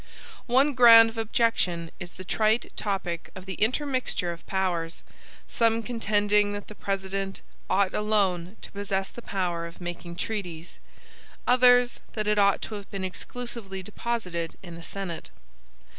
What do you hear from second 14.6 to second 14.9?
in the